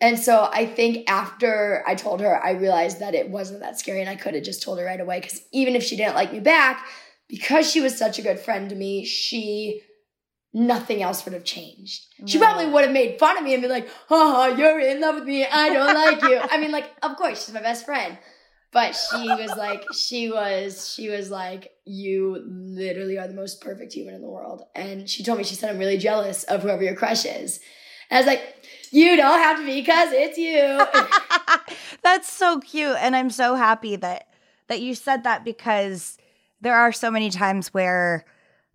[0.01, 4.01] And so I think after I told her, I realized that it wasn't that scary
[4.01, 5.21] and I could have just told her right away.
[5.21, 6.85] Because even if she didn't like me back,
[7.27, 9.81] because she was such a good friend to me, she
[10.53, 12.05] nothing else would have changed.
[12.25, 15.15] She probably would have made fun of me and be like, haha, you're in love
[15.15, 15.45] with me.
[15.45, 16.39] I don't like you.
[16.49, 18.17] I mean, like, of course, she's my best friend.
[18.71, 23.93] but she was like, she was, she was like, you literally are the most perfect
[23.93, 24.63] human in the world.
[24.75, 27.61] And she told me, she said, I'm really jealous of whoever your crush is.
[28.09, 28.41] And I was like,
[28.91, 30.85] you don't have to be because it's you.
[32.01, 32.97] That's so cute.
[32.99, 34.27] And I'm so happy that
[34.67, 36.17] that you said that because
[36.65, 38.25] there are so many times where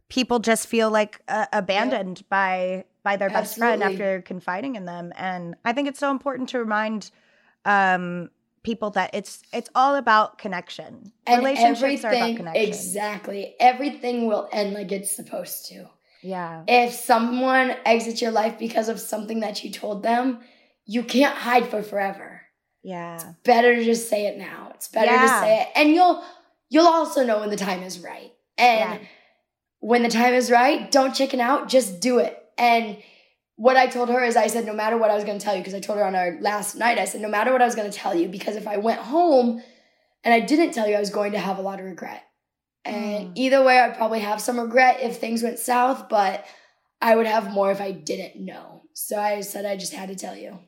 [0.09, 5.13] people just feel like uh, abandoned by by their best friend after confiding in them
[5.17, 7.11] and i think it's so important to remind
[7.65, 8.31] um
[8.63, 13.55] people that it's it's all about connection and relationships are about connection exactly.
[13.59, 15.87] Everything will end like it's supposed to.
[16.23, 20.41] yeah If someone exits your life because of something that you told them,
[20.85, 22.43] you can't hide for forever.
[22.83, 24.73] yeah it's better to just say it now.
[24.75, 25.23] It's better Yeah.
[25.27, 25.69] to say it.
[25.75, 26.23] And you'll
[26.71, 28.33] you'll also know when the time is right.
[28.57, 29.07] And Yeah.
[29.81, 32.37] when the time is right, don't chicken out, just do it.
[32.57, 32.97] And
[33.57, 35.55] what I told her is I said no matter what I was going to tell
[35.55, 37.67] you because I told her on our last night I said no matter what I
[37.67, 39.63] was going to tell you because if I went home
[40.25, 42.23] and I didn't tell you I was going to have a lot of regret.
[42.85, 43.33] And Mm.
[43.37, 46.47] either way I'd probably have some regret if things went south, but
[47.03, 48.83] I would have more if I didn't know.
[48.95, 50.59] So I said I just had to tell you.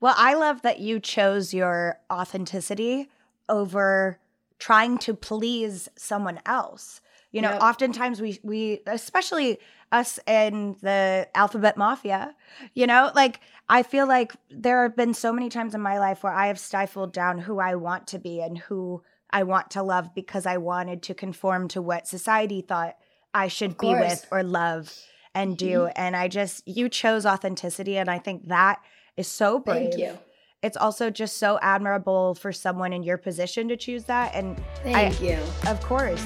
[0.00, 3.08] Well, I love that you chose your authenticity
[3.48, 4.18] over
[4.58, 7.00] trying to please someone else.
[7.30, 7.62] You know, Yep.
[7.62, 9.58] oftentimes we we especially
[9.92, 12.34] us in the alphabet mafia,
[12.74, 16.22] you know, like I feel like there have been so many times in my life
[16.22, 19.82] where I have stifled down who I want to be and who I want to
[19.82, 22.96] love because I wanted to conform to what society thought
[23.34, 24.94] I should be with or love
[25.34, 25.86] and do.
[25.96, 28.80] And I just you chose authenticity and I think that
[29.16, 30.18] is so brave Thank you.
[30.62, 35.20] It's also just so admirable for someone in your position to choose that and Thank
[35.22, 35.38] you.
[35.66, 36.24] of course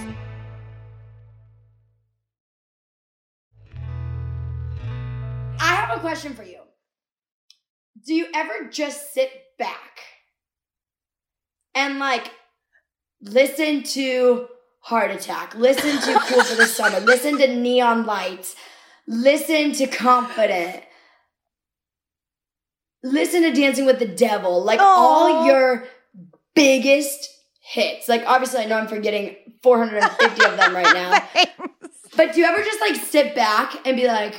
[5.61, 6.59] I have a question for you.
[8.05, 10.01] Do you ever just sit back
[11.75, 12.33] and like
[13.21, 14.49] listen to
[14.81, 18.57] Heart Attack, listen to Cool for the Summer, listen to Neon Lights,
[19.07, 20.83] listen to Confident,
[23.03, 25.85] listen to Dancing with the Devil, like all your
[26.55, 27.29] biggest
[27.61, 28.09] hits?
[28.09, 30.95] Like, obviously, I know I'm forgetting 450 of them right
[31.35, 31.45] now.
[32.17, 34.35] But do you ever just like sit back and be like,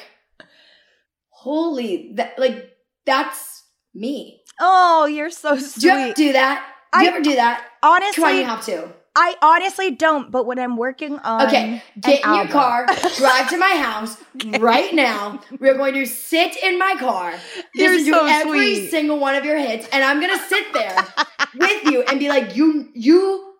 [1.29, 2.71] holy, that like
[3.05, 4.39] that's me?
[4.59, 6.65] oh you're so Do you ever sweet do that?
[6.93, 7.67] Do you I- ever do that?
[7.81, 8.93] Come on, honestly you have to.
[9.15, 12.85] I honestly don't but when i'm working on Okay, get in an your car,
[13.17, 14.17] drive to my house
[14.59, 15.39] right now.
[15.59, 17.33] We're going to sit in my car,
[17.75, 18.89] You're listen to so every sweet.
[18.91, 21.05] single one of your hits, and I'm gonna sit there
[21.55, 23.53] with you and be like, you, you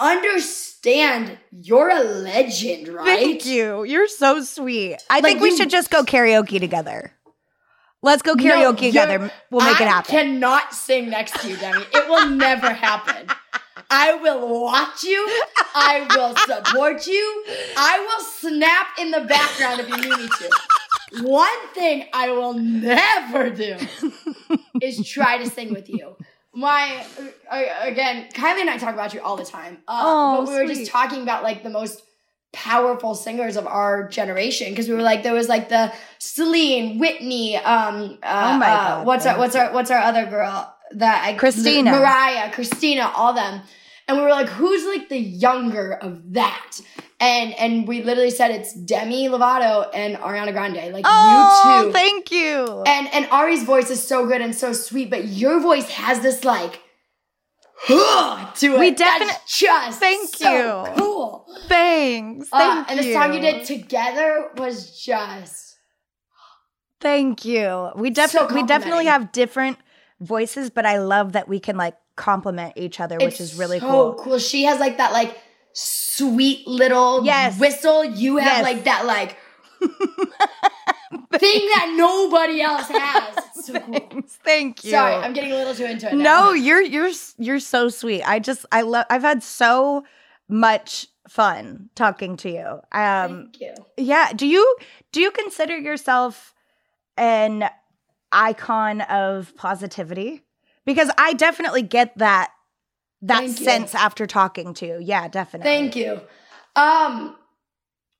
[0.00, 3.06] understand you're a legend, right?
[3.06, 7.12] thank you you're so sweet i Like think we you- should just go karaoke together
[8.02, 11.48] let's go karaoke you're- together we'll make I it happen I cannot sing next to
[11.48, 11.82] you, Demi.
[11.94, 13.28] It will never happen.
[13.90, 15.26] I will watch you.
[15.74, 17.44] I will support you.
[17.76, 21.22] I will snap in the background if you need me to.
[21.22, 23.76] One thing I will never do
[24.82, 26.16] is try to sing with you.
[26.52, 27.04] My
[27.50, 29.78] uh, again, Kylie and I talk about you all the time.
[29.88, 30.78] Uh, Oh, but we were sweet.
[30.78, 32.02] just talking about like the most
[32.52, 37.56] powerful singers of our generation because we were like there was like the Celine, Whitney,
[37.56, 41.24] um, uh, Oh my uh, God, what's our what's our what's our other girl that
[41.24, 41.90] I Christina.
[41.92, 43.62] Mariah, Christina, all them,
[44.06, 46.78] and we were like, who's like the younger of that?
[47.20, 51.92] And and we literally said it's Demi Lovato and Ariana Grande, like oh you two.
[51.92, 55.88] thank you And and Ari's voice is so good and so sweet, but your voice
[55.90, 56.80] has this like
[57.86, 58.78] to it.
[58.78, 60.94] We definitely just Thank so you.
[60.96, 61.46] cool.
[61.68, 65.78] thanks Uh, thank and the song you did together was just
[67.00, 67.90] Thank you.
[67.96, 69.78] We So definitely we definitely have different
[70.24, 74.14] voices, but I love that we can like complement each other, which is really so
[74.14, 74.38] cool.
[74.38, 75.36] She has like that like
[75.72, 77.58] sweet little Yes.
[77.58, 78.04] whistle.
[78.04, 78.62] You have Yes.
[78.62, 79.36] like that like
[79.80, 83.44] thing that nobody else has.
[83.64, 84.22] So cool.
[84.44, 84.90] Thank you.
[84.90, 86.14] Sorry, I'm getting a little too into it.
[86.14, 86.22] now.
[86.48, 88.22] no, you're you're you're so sweet.
[88.22, 90.04] I just I love I've had so
[90.48, 92.66] much fun talking to you.
[92.92, 93.74] Um Thank you.
[93.96, 94.76] yeah, do you
[95.12, 96.54] do you consider yourself
[97.16, 97.64] an
[98.34, 100.42] icon of positivity?
[100.84, 102.50] Because I definitely get that
[103.22, 103.64] that Thank you.
[103.64, 104.98] sense after talking to you.
[105.00, 105.70] Yeah, definitely.
[105.70, 106.20] Thank you.
[106.76, 107.36] Um,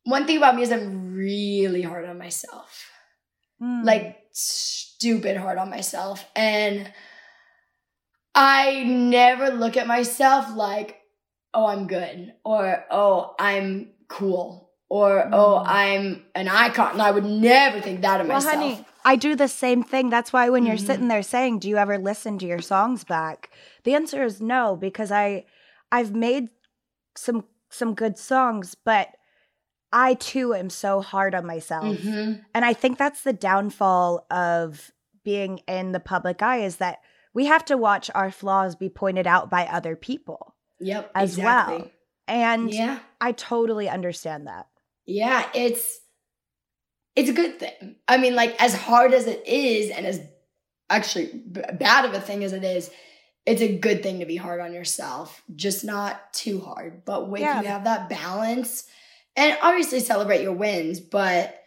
[0.05, 2.91] one thing about me is I'm really hard on myself.
[3.62, 3.85] Mm.
[3.85, 6.93] like stupid hard on myself and
[8.35, 11.01] i never look at myself like
[11.55, 14.64] oh i'm good or oh i'm cool
[14.99, 15.64] or oh Mm.
[15.66, 18.45] i'm an icon and i would never think that of myself.
[18.45, 20.09] Well, myself honey, I do the same thing.
[20.09, 20.86] That's why when you're Mhm.
[20.86, 23.51] sitting there saying, "Do you ever listen to your songs back?"
[23.84, 25.45] The answer is no because I
[25.92, 26.49] I've made
[27.16, 29.09] some some good songs, but
[29.92, 31.84] I too am so hard on myself.
[31.99, 32.45] Mhm.
[32.55, 34.90] And I think that's the downfall of
[35.24, 37.01] being in the public eye is that
[37.34, 41.11] we have to watch our flaws be pointed out by other people Yep.
[41.14, 41.76] as exactly.
[41.78, 41.90] well.
[42.26, 42.99] And Yeah.
[43.20, 44.66] I totally understand that.
[45.07, 46.00] Yeah, it's
[47.16, 47.96] it's a good thing.
[48.09, 50.20] I mean, like as hard as it is, and as
[50.90, 52.90] actually b- bad of a thing as it is,
[53.46, 55.42] it's a good thing to be hard on yourself.
[55.55, 57.61] Just not too hard, but when Yeah.
[57.61, 58.84] you have that balance,
[59.36, 61.61] and obviously celebrate your wins, but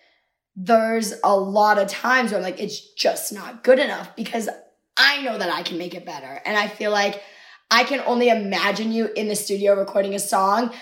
[0.55, 4.49] there's a lot of times where I'm like, it's just not good enough because
[4.97, 7.21] I know that I can make it better, and I feel like
[7.69, 10.73] I can only imagine you in the studio recording a song,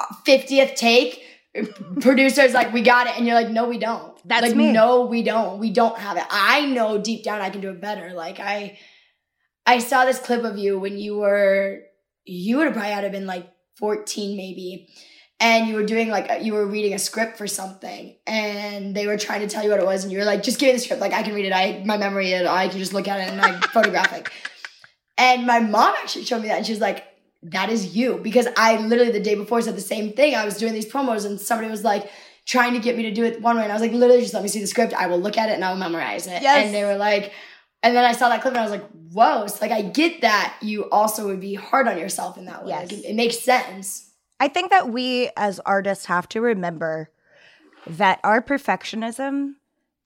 [0.00, 1.21] uh, 50th take
[2.00, 4.16] producers like we got it and you're like no we don't.
[4.26, 4.72] That's like me.
[4.72, 5.58] no we don't.
[5.58, 6.24] We don't have it.
[6.30, 8.12] I know deep down i can do it better.
[8.14, 8.78] Like i
[9.66, 11.82] i saw this clip of you when you were
[12.24, 14.88] you would have probably had to been like 14 maybe
[15.40, 19.18] and you were doing like you were reading a script for something and they were
[19.18, 20.78] trying to tell you what it was and you were like just give me the
[20.78, 21.02] script.
[21.02, 21.52] Like i can read it.
[21.52, 24.28] I my memory and i can just look at it and i photograph it.
[25.18, 27.04] And my mom actually showed me that and she was like
[27.44, 30.34] that is you because I literally the day before said the same thing.
[30.34, 32.10] I was doing these promos and somebody was like
[32.44, 34.34] trying to get me to do it one way, and I was like, literally, just
[34.34, 34.92] let me see the script.
[34.94, 36.42] I will look at it and I will memorize it.
[36.42, 36.66] Yes.
[36.66, 37.32] And they were like,
[37.82, 39.46] and then I saw that clip and I was like, whoa.
[39.46, 42.70] So like I get that you also would be hard on yourself in that way.
[42.70, 42.90] Yes.
[42.90, 44.10] Like, it, it makes sense.
[44.40, 47.10] I think that we as artists have to remember
[47.86, 49.54] that our perfectionism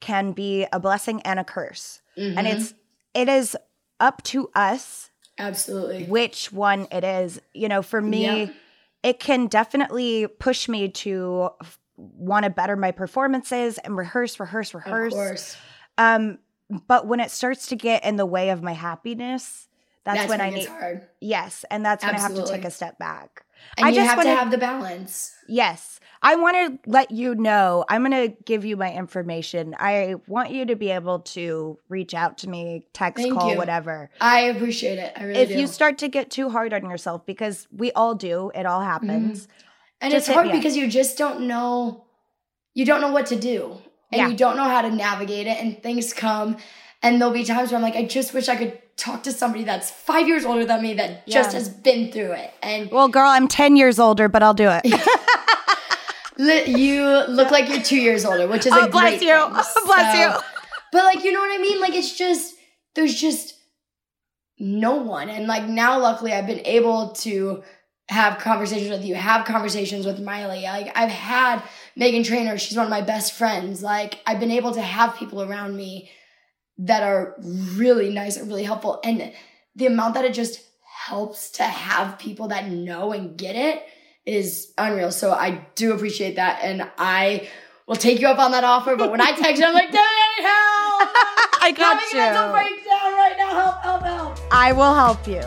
[0.01, 2.01] can be a blessing and a curse.
[2.17, 2.53] And Mhm.
[2.55, 2.75] it's
[3.15, 3.57] it is
[3.99, 7.41] up to us absolutely which one it is.
[7.55, 8.49] You know, for me, Yeah.
[9.03, 11.51] it can definitely push me to
[11.97, 15.15] want to better my performances and rehearse, rehearse, of rehearse.
[15.15, 15.57] course.
[15.99, 16.39] Um,
[16.87, 19.69] but when it starts to get in the way of my happiness,
[20.15, 21.07] that's, when I it gets need hard.
[21.21, 23.45] yes, and that's when I have to take a step back.
[23.77, 25.35] And I you just have wanna- to have the balance.
[25.49, 26.01] Yes.
[26.23, 27.85] I want to let you know.
[27.89, 29.77] I'm going to give you my information.
[29.79, 33.59] I want you to be able to reach out to me, text, Thank call, you.
[33.59, 34.11] whatever.
[34.21, 35.13] I appreciate it.
[35.17, 35.59] I really if do.
[35.59, 38.91] you start to get too hard on yourself, because we all do, it all mm-hmm.
[38.91, 39.47] happens.
[40.01, 42.07] And Just it's hard because you just don't know
[42.77, 43.79] you don't know what to do.
[44.13, 44.29] And Yeah.
[44.29, 46.59] you don't know how to navigate it and things come
[47.07, 49.65] and there'll be times where I'm like, I just wish I could talk to somebody
[49.65, 52.51] that's five years older than me that just has been through it.
[52.63, 54.85] And Well, girl, I'm 10 years older, but I'll do it.
[56.69, 59.29] you look like you're two years older, which is Oh, a bless you.
[59.87, 60.31] Bless So- you.
[60.93, 61.81] But like, you know what I mean?
[61.81, 62.55] Like, it's just
[62.95, 63.55] there's just
[64.59, 65.29] no one.
[65.29, 67.63] And like now, luckily, I've been able to
[68.09, 70.63] have conversations with you, have conversations with Miley.
[70.63, 71.61] Like I've had
[71.99, 73.83] Meghan Trainor, she's one of my best friends.
[73.83, 76.09] Like I've been able to have people around me
[76.79, 79.01] that are really nice and really helpful.
[79.05, 79.33] And
[79.75, 80.61] the amount that it just
[81.07, 83.83] helps to have people that know and get it
[84.25, 85.13] is unreal.
[85.13, 86.61] So I do appreciate that.
[86.63, 87.49] And I
[87.87, 88.97] will take you up on that offer.
[88.97, 91.11] But when I text you, I'm like, Daddy, help!
[91.63, 92.53] I got Having a mental you.
[92.53, 93.51] breakdown right now.
[93.51, 94.39] Help, help, help.
[94.53, 95.43] I will help you.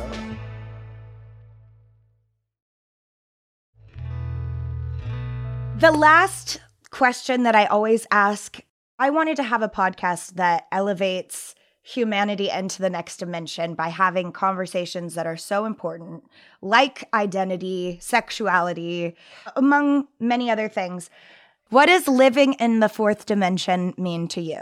[5.79, 6.59] The last
[6.91, 8.59] question that I always ask
[9.01, 14.33] I wanted to have a podcast that elevates humanity into the next dimension by having
[14.33, 16.25] conversations that are so important,
[16.61, 19.15] like identity, sexuality,
[19.55, 21.09] among many other things.
[21.69, 24.61] What does living in the fourth dimension mean to you?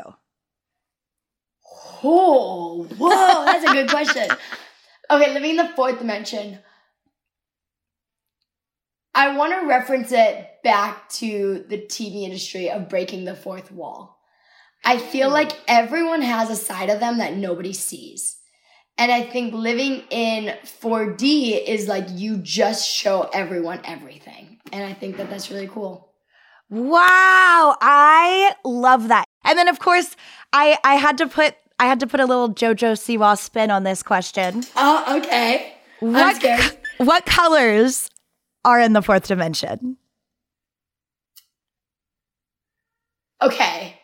[2.03, 4.29] Oh, whoa, that's a good question.
[5.09, 6.59] Okay, living in the fourth dimension.
[9.15, 14.16] I want to reference it back to the TV industry of breaking the fourth wall.
[14.84, 18.38] I feel like everyone has a side of them that nobody sees.
[18.97, 24.59] And I think living in 4D is like you just show everyone everything.
[24.71, 26.13] And I think that that's really cool.
[26.69, 29.25] Wow, I love that.
[29.45, 30.15] And then of course,
[30.51, 33.84] I I had to put I had to put a little JoJo Siwa spin on
[33.84, 34.63] this question.
[34.75, 35.75] Oh, okay.
[35.99, 38.09] What what colors
[38.65, 39.97] are in the fourth dimension?
[43.41, 43.97] Okay.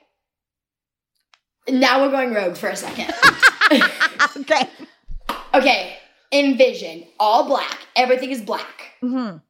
[1.70, 3.14] Now we're going rogue for a second.
[4.38, 4.70] Okay.
[5.54, 5.98] okay,
[6.32, 7.80] envision all black.
[7.96, 8.92] Everything is black.
[9.02, 9.42] Mhm.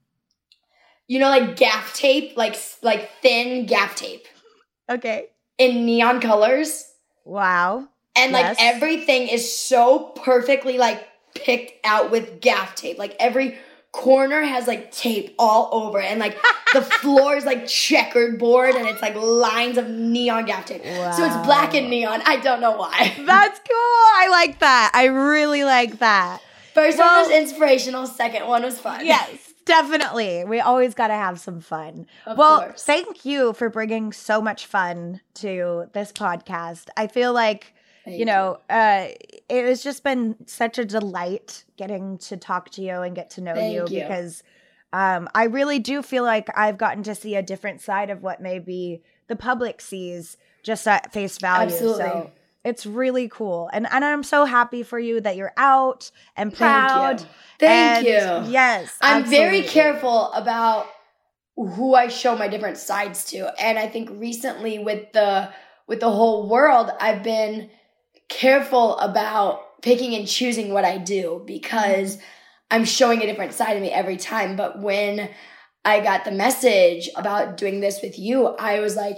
[1.08, 4.26] You know, like gaff tape, like like thin gaff tape
[4.90, 5.28] Okay.
[5.58, 6.90] in neon colors,
[7.26, 7.88] Wow.
[8.16, 11.06] and like everything is so perfectly like
[11.36, 12.98] picked out with gaff tape.
[12.98, 13.58] Like every
[13.94, 16.38] corner has like tape all over it, and like
[16.74, 20.84] the floor is like checkered board, and it's like lines of neon gaff tape.
[20.84, 22.22] So it's black and neon.
[22.26, 23.14] I don't know why.
[23.26, 23.78] That's cool.
[24.18, 24.92] I like that.
[24.94, 26.42] I really like that.
[26.74, 28.06] First Well- one was inspirational.
[28.08, 29.06] Second one was fun.
[29.06, 30.44] yes, definitely.
[30.44, 32.08] We always got to have some fun.
[32.26, 32.84] Of well, course.
[32.84, 36.90] thank you for bringing so much fun to this podcast.
[36.98, 37.76] I feel like,
[38.06, 39.08] Thank you know, uh,
[39.50, 43.42] it has just been such a delight getting to talk to you and get to
[43.42, 44.02] know you, you.
[44.02, 44.44] because
[44.92, 48.42] um, I really do feel like I've gotten to see a different side of what
[48.42, 51.74] maybe the public sees just at face value.
[51.74, 52.04] Absolutely.
[52.04, 52.32] So
[52.64, 53.70] it's really cool.
[53.74, 57.22] And, and I'm so happy for you that you're out and Thank proud.
[57.22, 57.28] you.
[57.60, 58.52] Thank you.
[58.52, 58.96] Yes.
[59.02, 60.88] I'm very careful about
[61.56, 63.54] who I show my different sides to.
[63.62, 65.50] And I think recently with the
[65.86, 67.70] with the whole world, I've been
[68.30, 72.26] careful about picking and choosing what I do because mm-hmm.
[72.72, 74.56] I'm showing a different side of me every time.
[74.56, 75.30] But when
[75.86, 79.18] I got the message about doing this with you, I was like,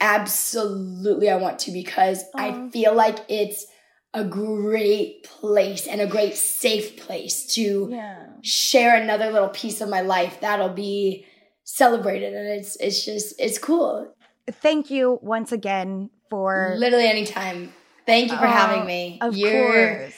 [0.00, 3.66] absolutely I want to because I feel like it's
[4.14, 8.26] a great place and a great safe place to Yeah.
[8.42, 11.26] share another little piece of my life that'll be
[11.64, 12.32] celebrated.
[12.32, 14.14] And it's it's just it's cool.
[14.50, 17.74] Thank you once again for literally anytime
[18.10, 20.14] thank you for Oh, having me Of you're course.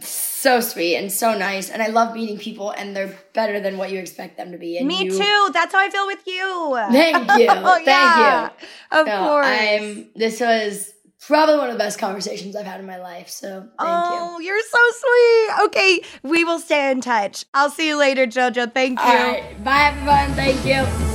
[0.00, 3.90] so sweet and so nice and i love meeting people and they're better than what
[3.92, 5.50] you expect them to be and Me you- too.
[5.52, 6.78] That's how I feel with you.
[6.90, 8.48] thank you Oh, thank yeah.
[8.60, 9.46] you Of No, course.
[9.46, 10.90] i'm this was
[11.28, 14.50] probably one of the best conversations i've had in my life so thank oh, you.
[14.50, 15.66] are so sweet.
[15.66, 15.92] Okay,
[16.24, 17.44] we will stay in touch.
[17.54, 18.64] I'll see you later, Jojo.
[18.72, 19.12] Thank you you.
[19.18, 21.11] all right bye everyone thank you